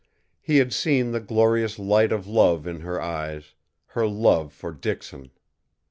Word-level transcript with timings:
He 0.41 0.57
had 0.57 0.73
seen 0.73 1.11
the 1.11 1.19
glorious 1.19 1.77
light 1.77 2.11
of 2.11 2.25
love 2.25 2.65
in 2.65 2.79
her 2.79 2.99
eyes 2.99 3.53
her 3.89 4.07
love 4.07 4.51
for 4.51 4.71
Dixon! 4.71 5.29